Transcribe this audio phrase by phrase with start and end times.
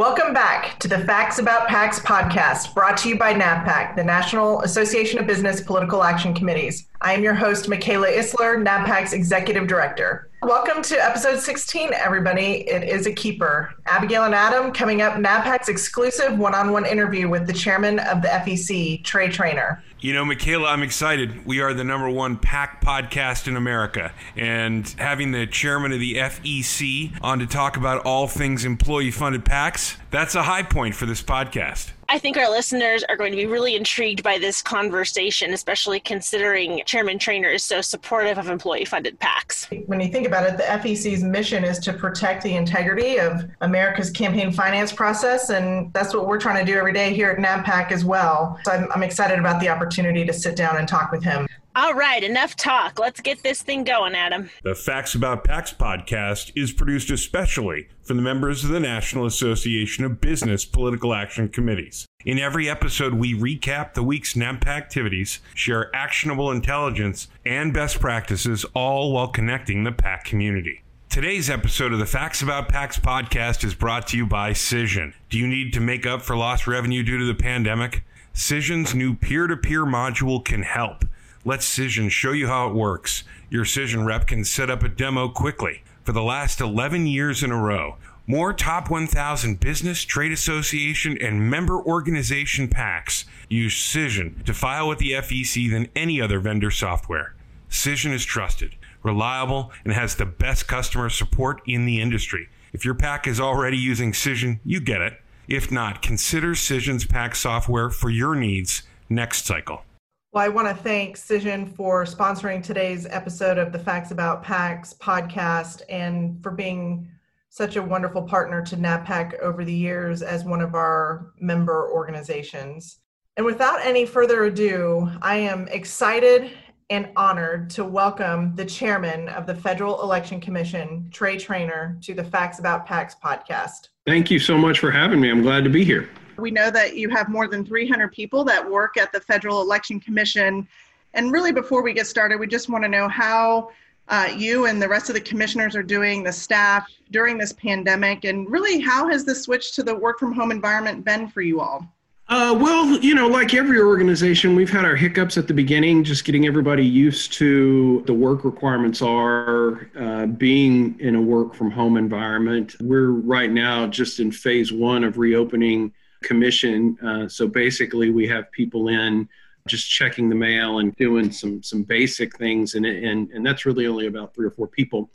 [0.00, 4.62] Welcome back to the Facts About PACs podcast, brought to you by NABPAC, the National
[4.62, 6.88] Association of Business Political Action Committees.
[7.02, 10.30] I am your host, Michaela Isler, NABPAC's Executive Director.
[10.40, 12.66] Welcome to episode 16, everybody.
[12.66, 13.74] It is a keeper.
[13.84, 18.22] Abigail and Adam coming up, NABPAC's exclusive one on one interview with the chairman of
[18.22, 19.84] the FEC, Trey Trainor.
[20.02, 21.44] You know, Michaela, I'm excited.
[21.44, 24.14] We are the number one PAC podcast in America.
[24.34, 29.44] And having the chairman of the FEC on to talk about all things employee funded
[29.44, 31.92] PACs, that's a high point for this podcast.
[32.08, 36.82] I think our listeners are going to be really intrigued by this conversation, especially considering
[36.84, 39.86] Chairman Trainor is so supportive of employee funded PACs.
[39.86, 44.10] When you think about it, the FEC's mission is to protect the integrity of America's
[44.10, 47.92] campaign finance process, and that's what we're trying to do every day here at NABPAC
[47.92, 48.58] as well.
[48.64, 51.46] So I'm, I'm excited about the opportunity to sit down and talk with him.
[51.76, 52.98] All right, enough talk.
[52.98, 54.50] Let's get this thing going, Adam.
[54.64, 60.04] The Facts About PACs podcast is produced especially for the members of the National Association
[60.04, 62.06] of Business Political Action Committees.
[62.24, 68.66] In every episode, we recap the week's NABPAC activities, share actionable intelligence and best practices,
[68.74, 70.82] all while connecting the PAC community.
[71.08, 75.14] Today's episode of the Facts About PACs podcast is brought to you by Cision.
[75.28, 78.02] Do you need to make up for lost revenue due to the pandemic?
[78.34, 81.04] Cision's new peer to peer module can help.
[81.42, 83.24] Let Cision show you how it works.
[83.48, 85.82] Your Cision rep can set up a demo quickly.
[86.04, 91.48] For the last 11 years in a row, more top 1,000 business, trade association, and
[91.48, 97.34] member organization PACs use Cision to file with the FEC than any other vendor software.
[97.70, 102.50] Cision is trusted, reliable, and has the best customer support in the industry.
[102.74, 105.14] If your PAC is already using Cision, you get it.
[105.48, 109.84] If not, consider Cision's PAC software for your needs next cycle.
[110.32, 114.96] Well, I want to thank Cision for sponsoring today's episode of the Facts About PACs
[114.96, 117.10] podcast and for being
[117.48, 123.00] such a wonderful partner to NABPAC over the years as one of our member organizations.
[123.36, 126.52] And without any further ado, I am excited
[126.90, 132.22] and honored to welcome the chairman of the Federal Election Commission, Trey Trainor, to the
[132.22, 133.88] Facts About PACs podcast.
[134.06, 135.28] Thank you so much for having me.
[135.28, 136.08] I'm glad to be here.
[136.40, 140.00] We know that you have more than 300 people that work at the Federal Election
[140.00, 140.66] Commission.
[141.14, 143.70] And really, before we get started, we just want to know how
[144.08, 148.24] uh, you and the rest of the commissioners are doing, the staff during this pandemic,
[148.24, 151.60] and really how has the switch to the work from home environment been for you
[151.60, 151.86] all?
[152.30, 156.24] Uh, well, you know, like every organization, we've had our hiccups at the beginning, just
[156.24, 161.96] getting everybody used to the work requirements are uh, being in a work from home
[161.96, 162.76] environment.
[162.80, 166.98] We're right now just in phase one of reopening commission.
[167.04, 169.28] Uh, so basically, we have people in
[169.66, 173.86] just checking the mail and doing some some basic things, and and and that's really
[173.86, 175.10] only about three or four people.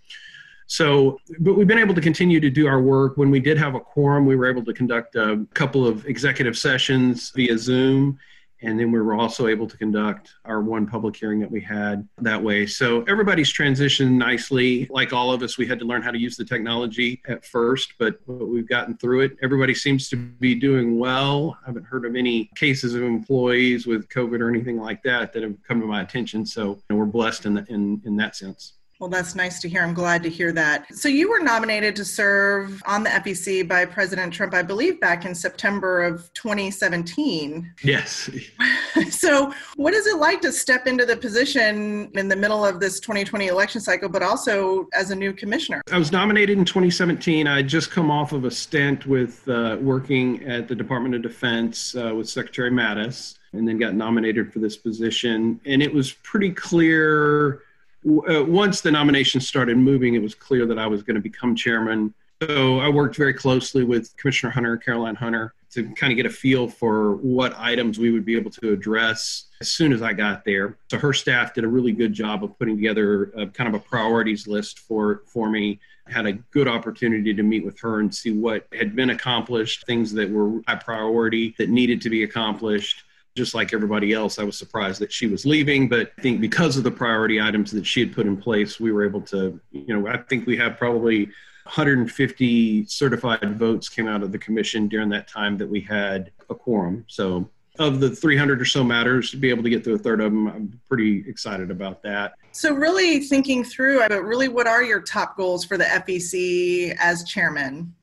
[0.67, 3.17] So, but we've been able to continue to do our work.
[3.17, 6.57] When we did have a quorum, we were able to conduct a couple of executive
[6.57, 8.17] sessions via Zoom
[8.61, 12.07] and then we were also able to conduct our one public hearing that we had
[12.19, 12.65] that way.
[12.65, 14.87] So everybody's transitioned nicely.
[14.89, 17.93] Like all of us, we had to learn how to use the technology at first,
[17.99, 19.37] but, we've gotten through it.
[19.43, 21.57] Everybody seems to be doing well.
[21.63, 25.43] I haven't heard of any cases of employees with COVID or anything like that that
[25.43, 26.45] have come to my attention.
[26.45, 28.73] So we're blessed in, the, in, in that sense.
[28.99, 29.83] Well, that's nice to hear.
[29.83, 30.93] I'm glad to hear that.
[30.95, 35.25] So, you were nominated to serve on the FEC by President Trump, I believe, back
[35.25, 37.73] in September of 2017.
[37.83, 38.29] Yes.
[39.09, 43.01] so, what is it like to step into the position in the middle of this
[43.01, 45.81] 2020 election cycle, but also as a new commissioner?
[45.91, 47.47] I was nominated in 2017.
[47.47, 51.21] I had just come off of a stint with uh, working at the Department of
[51.21, 55.59] Defense uh, with Secretary Mattis and then got nominated for this position.
[55.65, 57.61] And it was pretty clear
[58.05, 61.55] uh, once the nomination started moving, it was clear that I was going to become
[61.55, 62.13] chairman.
[62.43, 66.29] So I worked very closely with Commissioner Hunter, Caroline Hunter, to kind of get a
[66.29, 70.45] feel for what items we would be able to address as soon as I got
[70.45, 70.77] there.
[70.91, 73.83] So her staff did a really good job of putting together a, kind of a
[73.83, 75.79] priorities list for for me.
[76.07, 80.13] Had a good opportunity to meet with her and see what had been accomplished, things
[80.13, 83.03] that were high priority that needed to be accomplished
[83.35, 85.89] just like everybody else, I was surprised that she was leaving.
[85.89, 88.91] But I think because of the priority items that she had put in place, we
[88.91, 91.25] were able to, you know, I think we have probably
[91.65, 96.55] 150 certified votes came out of the commission during that time that we had a
[96.55, 97.03] quorum.
[97.07, 100.21] So of the 300 or so matters to be able to get through a third
[100.21, 104.81] of them i'm pretty excited about that so really thinking through but really what are
[104.81, 107.93] your top goals for the fec as chairman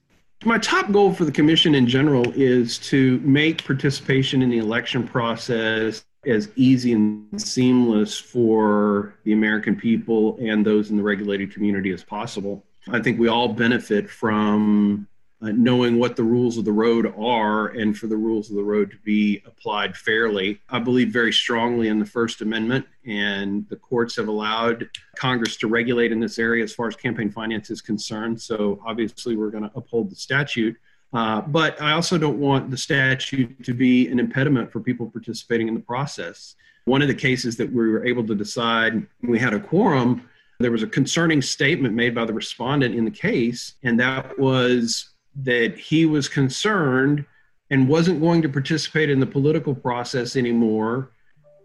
[0.44, 5.06] my top goal for the commission in general is to make participation in the election
[5.06, 11.90] process as easy and seamless for the American people and those in the regulated community
[11.90, 12.64] as possible.
[12.88, 15.06] I think we all benefit from
[15.42, 18.62] uh, knowing what the rules of the road are and for the rules of the
[18.62, 20.60] road to be applied fairly.
[20.68, 25.66] I believe very strongly in the First Amendment, and the courts have allowed Congress to
[25.66, 28.40] regulate in this area as far as campaign finance is concerned.
[28.40, 30.76] So obviously, we're going to uphold the statute.
[31.12, 35.68] Uh, but I also don't want the statute to be an impediment for people participating
[35.68, 36.54] in the process.
[36.84, 40.28] One of the cases that we were able to decide, we had a quorum,
[40.58, 45.11] there was a concerning statement made by the respondent in the case, and that was
[45.36, 47.24] that he was concerned
[47.70, 51.10] and wasn't going to participate in the political process anymore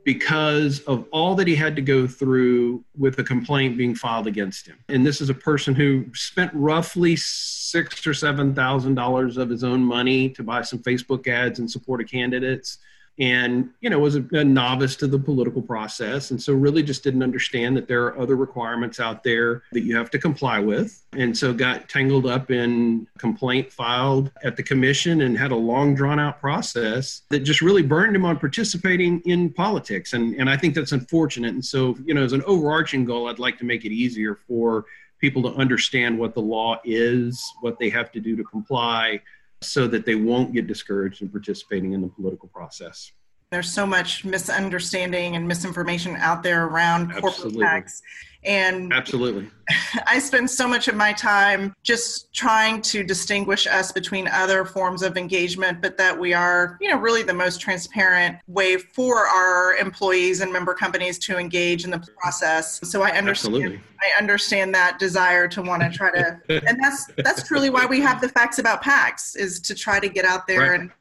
[0.05, 4.65] because of all that he had to go through with a complaint being filed against
[4.65, 4.77] him.
[4.87, 9.65] And this is a person who spent roughly six or seven thousand dollars of his
[9.65, 12.77] own money to buy some Facebook ads and support a candidates
[13.19, 17.03] and you know was a, a, novice to the political process and so really just
[17.03, 21.03] didn't understand that there are other requirements out there that you have to comply with
[21.13, 25.95] and so got tangled up in complaint filed at the commission and had a long
[25.95, 30.57] drawn out process that just really burned him on participating in politics and and I
[30.57, 33.83] think that's unfortunate and so you know as an overarching goal I'd like to make
[33.85, 34.85] it easier for
[35.19, 39.19] people to understand what the law is what they have to do to comply
[39.61, 43.11] so that they won't get discouraged in participating in the political process.
[43.49, 47.61] There's so much misunderstanding and misinformation out there around Absolutely.
[47.61, 48.01] corporate PACs.
[48.47, 49.49] And Absolutely.
[50.07, 55.03] I spend so much of my time just trying to distinguish us between other forms
[55.03, 59.75] of engagement, but that we are, you know, really the most transparent way for our
[59.75, 62.79] employees and member companies to engage in the process.
[62.89, 63.81] So I understand Absolutely.
[64.01, 67.99] I understand that desire to want to try to and that's that's truly why we
[67.99, 70.79] have the facts about PACs is to try to get out there right.
[70.79, 70.91] and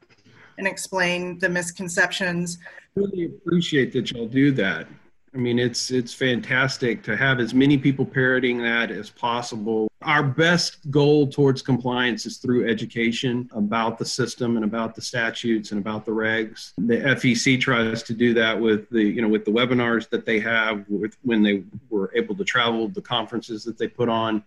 [0.58, 2.58] and explain the misconceptions.
[2.96, 4.88] Really appreciate that y'all do that.
[5.36, 9.86] I mean, it's it's fantastic to have as many people parroting that as possible.
[10.00, 15.72] Our best goal towards compliance is through education about the system and about the statutes
[15.72, 16.72] and about the regs.
[16.78, 20.40] The FEC tries to do that with the you know with the webinars that they
[20.40, 24.42] have with when they were able to travel, the conferences that they put on.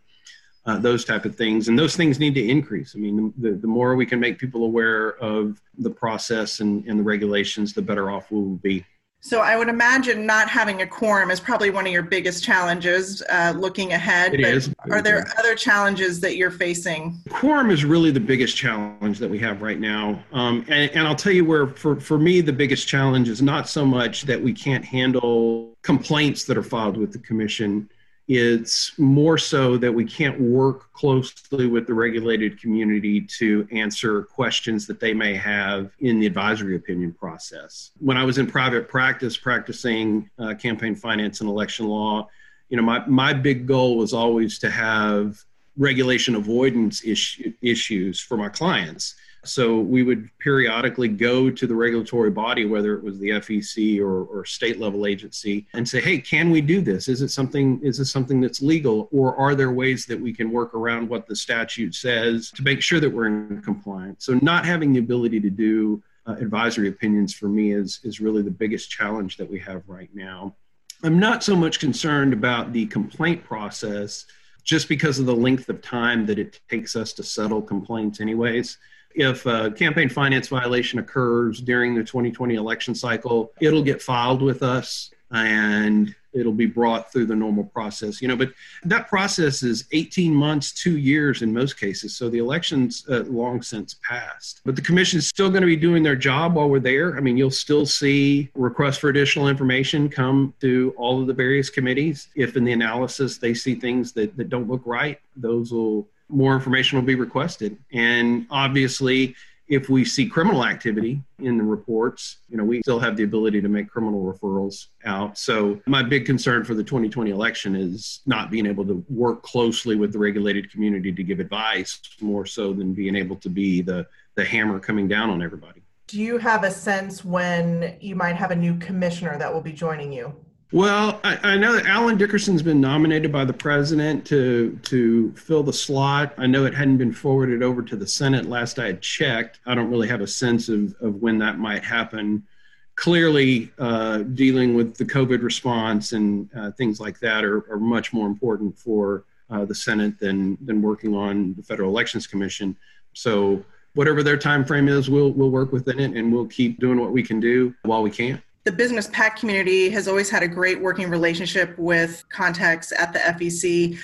[0.66, 3.66] Uh, those type of things and those things need to increase i mean the, the
[3.66, 8.12] more we can make people aware of the process and, and the regulations the better
[8.12, 8.86] off we will be
[9.22, 13.22] so I would imagine not having a quorum is probably one of your biggest challenges
[13.30, 14.34] uh, looking ahead.
[14.34, 14.74] It is.
[14.90, 17.20] Are there other challenges that you're facing?
[17.30, 20.24] Quorum is really the biggest challenge that we have right now.
[20.32, 23.68] Um, and, and I'll tell you where, for, for me, the biggest challenge is not
[23.68, 27.90] so much that we can't handle complaints that are filed with the commission
[28.30, 34.86] it's more so that we can't work closely with the regulated community to answer questions
[34.86, 37.90] that they may have in the advisory opinion process.
[37.98, 42.30] When I was in private practice practicing uh, campaign finance and election law,
[42.70, 45.44] you know, my, my big goal was always to have
[45.76, 52.30] regulation avoidance issue, issues for my clients so we would periodically go to the regulatory
[52.30, 56.50] body, whether it was the FEC or, or state level agency, and say, "Hey, can
[56.50, 57.08] we do this?
[57.08, 57.80] Is it something?
[57.82, 61.28] Is this something that's legal, or are there ways that we can work around what
[61.28, 65.40] the statute says to make sure that we're in compliance?" So not having the ability
[65.42, 69.60] to do uh, advisory opinions for me is is really the biggest challenge that we
[69.60, 70.56] have right now.
[71.02, 74.26] I'm not so much concerned about the complaint process
[74.66, 78.78] just because of the length of time that it takes us to settle complaints anyways
[79.16, 84.64] if a campaign finance violation occurs during the 2020 election cycle, it'll get filed with
[84.64, 88.52] us and it'll be brought through the normal process you know but
[88.84, 92.16] that process is 18 months two years in most cases.
[92.16, 95.76] So the election's uh, long since passed but the commission is still going to be
[95.76, 97.18] doing their job while we're there.
[97.18, 101.70] I mean you'll still see requests for additional information come through all of the various
[101.70, 102.30] committees.
[102.36, 106.56] If in the analysis they see things that, that don't look right those will more
[106.56, 107.78] information will be requested.
[107.92, 109.36] And obviously,
[109.68, 113.62] if we see criminal activity in the reports, you know, we still have the ability
[113.62, 115.38] to make criminal referrals out.
[115.38, 119.96] So my big concern for the 2020 election is not being able to work closely
[119.96, 124.08] with the regulated community to give advice more so than being able to be the
[124.36, 125.82] the hammer coming down on everybody.
[126.08, 129.74] Do you have a sense when you might have a new commissioner that will be
[129.74, 130.34] joining you?
[130.72, 135.64] Well, I, I, know that Allen Dickerson's been nominated by the president to to fill
[135.64, 136.36] the slot.
[136.38, 139.62] I know it hadn't been forwarded over to the Senate last I had checked.
[139.66, 142.46] I don't really have a sense of, of when that might happen.
[142.94, 148.14] Clearly, uh, dealing with the COVID response and uh, things like that are, are, much
[148.14, 152.78] more important for uh, the Senate than than working on the Federal Elections Commission.
[153.14, 157.00] So, whatever their time frame is, we'll we'll work within it, and we'll keep doing
[157.00, 160.48] what we can do while we can the business PAC community has always had a
[160.48, 163.98] great working relationship with contacts at the FEC.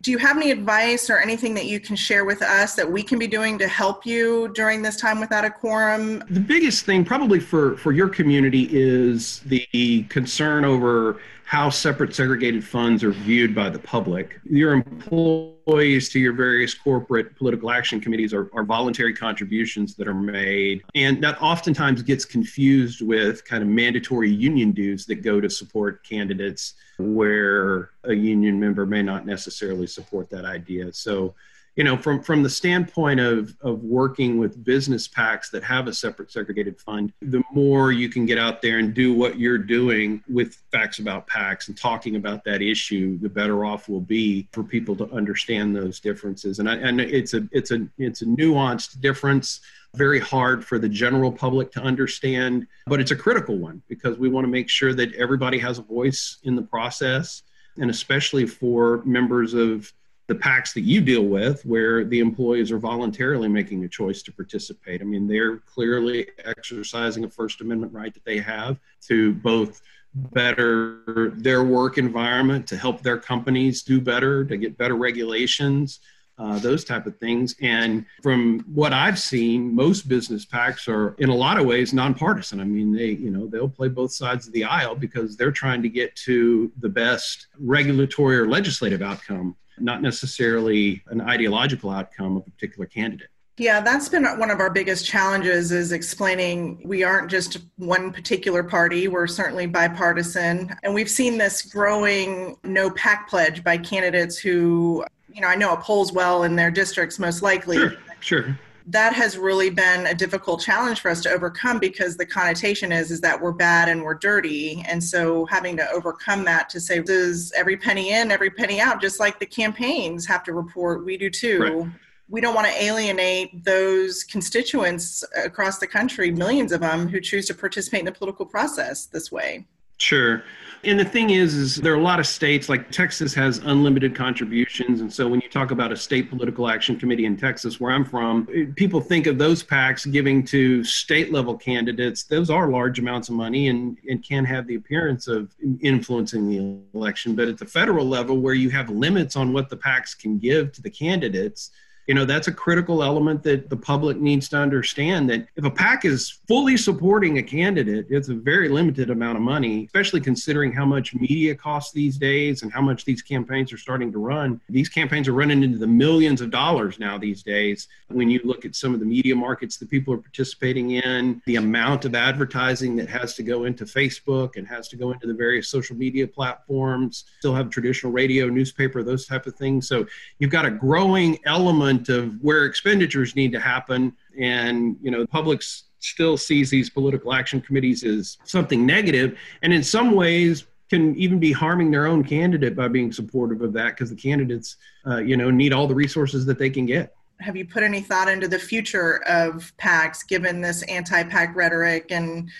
[0.00, 3.02] Do you have any advice or anything that you can share with us that we
[3.02, 6.24] can be doing to help you during this time without a quorum?
[6.30, 12.64] The biggest thing, probably for, for your community, is the concern over how separate segregated
[12.64, 14.38] funds are viewed by the public.
[14.44, 20.14] Your employees to your various corporate political action committees are, are voluntary contributions that are
[20.14, 20.84] made.
[20.94, 26.04] And that oftentimes gets confused with kind of mandatory union dues that go to support
[26.04, 30.92] candidates where a union member may not necessarily support that idea.
[30.92, 31.34] So
[31.76, 35.94] you know, from from the standpoint of of working with business PACs that have a
[35.94, 40.22] separate segregated fund, the more you can get out there and do what you're doing
[40.28, 44.62] with facts about PACs and talking about that issue, the better off we'll be for
[44.62, 46.58] people to understand those differences.
[46.58, 49.60] And I, and it's a it's a it's a nuanced difference
[49.94, 54.28] very hard for the general public to understand, but it's a critical one because we
[54.28, 57.42] want to make sure that everybody has a voice in the process,
[57.76, 59.92] and especially for members of
[60.30, 64.30] the PACs that you deal with, where the employees are voluntarily making a choice to
[64.30, 65.00] participate.
[65.00, 69.82] I mean, they're clearly exercising a First Amendment right that they have to both
[70.14, 75.98] better their work environment, to help their companies do better, to get better regulations.
[76.38, 77.54] Uh, those type of things.
[77.60, 82.60] And from what I've seen, most business PACs are in a lot of ways nonpartisan.
[82.60, 85.82] I mean, they, you know, they'll play both sides of the aisle because they're trying
[85.82, 92.46] to get to the best regulatory or legislative outcome not necessarily an ideological outcome of
[92.46, 93.28] a particular candidate.
[93.56, 98.62] Yeah, that's been one of our biggest challenges is explaining we aren't just one particular
[98.62, 100.74] party, we're certainly bipartisan.
[100.82, 105.74] And we've seen this growing no PAC pledge by candidates who, you know, I know
[105.74, 107.76] oppose well in their districts most likely.
[107.76, 108.58] Sure, sure
[108.90, 113.10] that has really been a difficult challenge for us to overcome because the connotation is
[113.10, 117.02] is that we're bad and we're dirty and so having to overcome that to say
[117.06, 121.16] "Is every penny in every penny out just like the campaigns have to report we
[121.16, 121.92] do too right.
[122.28, 127.46] we don't want to alienate those constituents across the country millions of them who choose
[127.46, 129.66] to participate in the political process this way
[130.00, 130.42] Sure.
[130.82, 134.14] And the thing is, is there are a lot of states like Texas has unlimited
[134.14, 137.92] contributions, and so when you talk about a state political action committee in Texas, where
[137.92, 138.46] I'm from,
[138.76, 142.22] people think of those PACs giving to state level candidates.
[142.22, 146.80] Those are large amounts of money and and can have the appearance of influencing the
[146.94, 147.34] election.
[147.34, 150.72] But at the federal level, where you have limits on what the PACs can give
[150.72, 151.72] to the candidates,
[152.10, 155.70] you know that's a critical element that the public needs to understand that if a
[155.70, 160.72] PAC is fully supporting a candidate it's a very limited amount of money especially considering
[160.72, 164.60] how much media costs these days and how much these campaigns are starting to run.
[164.68, 167.86] These campaigns are running into the millions of dollars now these days.
[168.08, 171.56] When you look at some of the media markets that people are participating in the
[171.56, 175.34] amount of advertising that has to go into facebook and has to go into the
[175.34, 179.86] various social media platforms still have traditional radio newspaper those type of things.
[179.86, 180.06] So
[180.38, 184.14] you've got a growing element of where expenditures need to happen.
[184.38, 185.62] And, you know, the public
[186.00, 191.38] still sees these political action committees as something negative, and in some ways can even
[191.38, 194.76] be harming their own candidate by being supportive of that because the candidates,
[195.06, 197.14] uh, you know, need all the resources that they can get.
[197.40, 202.10] Have you put any thought into the future of PACs given this anti PAC rhetoric
[202.10, 202.50] and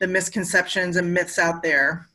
[0.00, 2.07] the misconceptions and myths out there?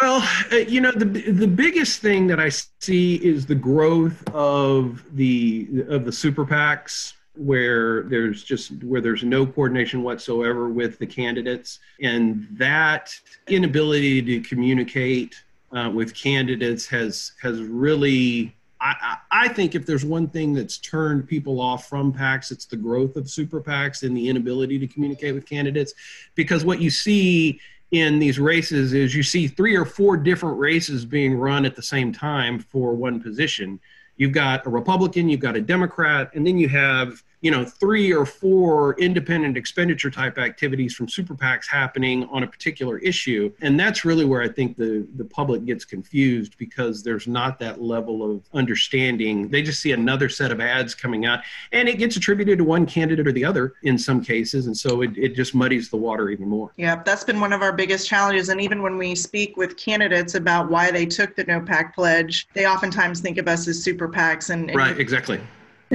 [0.00, 5.04] Well, uh, you know, the the biggest thing that I see is the growth of
[5.16, 11.06] the of the super PACs where there's just where there's no coordination whatsoever with the
[11.06, 13.12] candidates and that
[13.48, 20.28] inability to communicate uh, with candidates has has really I, I think if there's one
[20.28, 24.28] thing that's turned people off from PACs, it's the growth of super PACs and the
[24.28, 25.94] inability to communicate with candidates.
[26.34, 27.60] Because what you see
[27.94, 31.82] in these races is you see three or four different races being run at the
[31.82, 33.78] same time for one position.
[34.16, 38.10] You've got a Republican, you've got a Democrat, and then you have you know three
[38.10, 43.78] or four independent expenditure type activities from super PACs happening on a particular issue, and
[43.78, 48.28] that's really where I think the the public gets confused because there's not that level
[48.28, 49.50] of understanding.
[49.50, 52.86] They just see another set of ads coming out, and it gets attributed to one
[52.86, 56.30] candidate or the other in some cases, and so it, it just muddies the water
[56.30, 56.72] even more.
[56.78, 60.34] Yeah, that's been one of our biggest challenges, and even when we speak with candidates
[60.34, 64.08] about why they took the No PAC pledge, they oftentimes think of us as super
[64.08, 65.38] PACs, and, and right, exactly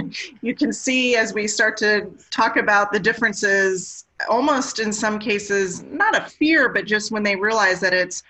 [0.41, 5.83] you can see as we start to talk about the differences, almost in some cases,
[5.83, 8.23] not a fear, but just when they realize that it's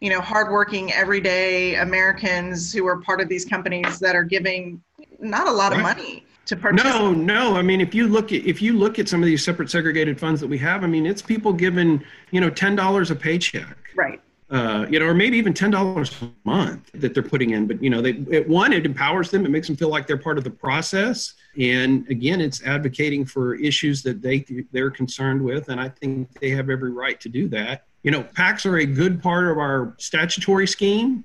[0.00, 4.82] you know hardworking everyday Americans who are part of these companies that are giving
[5.20, 7.00] not a lot of money to participate.
[7.00, 7.56] No, no.
[7.56, 10.20] I mean, if you look at if you look at some of these separate segregated
[10.20, 13.76] funds that we have, I mean, it's people giving you know ten dollars a paycheck.
[13.94, 17.66] Right uh, you know, or maybe even ten dollars a month that they're putting in.
[17.66, 20.16] But you know, they it, one it empowers them, it makes them feel like they're
[20.16, 25.68] part of the process, and again, it's advocating for issues that they they're concerned with,
[25.68, 27.86] and I think they have every right to do that.
[28.04, 31.24] You know, PACs are a good part of our statutory scheme,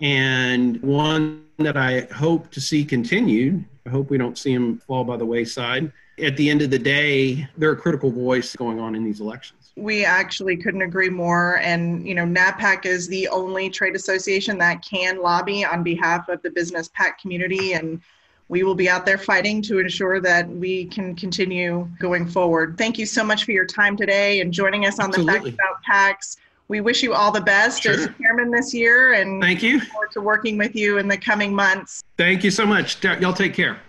[0.00, 3.66] and one that I hope to see continued.
[3.86, 5.92] I hope we don't see them fall by the wayside.
[6.22, 9.59] At the end of the day, they're a critical voice going on in these elections
[9.76, 11.58] we actually couldn't agree more.
[11.58, 16.42] And, you know, NABPAC is the only trade association that can lobby on behalf of
[16.42, 17.74] the business PAC community.
[17.74, 18.00] And
[18.48, 22.76] we will be out there fighting to ensure that we can continue going forward.
[22.76, 25.52] Thank you so much for your time today and joining us on Absolutely.
[25.52, 26.36] the Facts About PACs.
[26.68, 27.92] We wish you all the best sure.
[27.94, 29.80] as chairman this year and thank you.
[29.80, 32.02] forward to working with you in the coming months.
[32.16, 33.02] Thank you so much.
[33.04, 33.80] Y'all take care.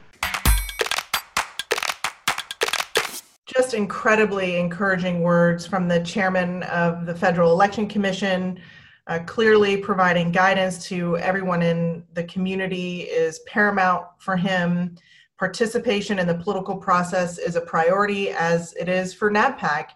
[3.54, 8.60] Just incredibly encouraging words from the chairman of the Federal Election Commission,
[9.08, 14.96] uh, clearly providing guidance to everyone in the community is paramount for him.
[15.38, 19.90] Participation in the political process is a priority, as it is for NABPAC.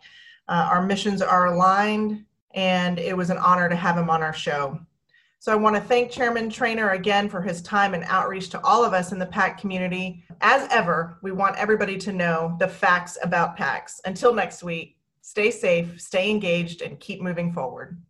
[0.48, 4.34] Uh, our missions are aligned, and it was an honor to have him on our
[4.34, 4.80] show.
[5.46, 8.84] So I want to thank Chairman Trainor again for his time and outreach to all
[8.84, 10.24] of us in the PAC community.
[10.42, 14.00] As ever, we want everybody to know the facts about PACs.
[14.06, 18.02] Until next week, stay safe, stay engaged, and keep moving forward.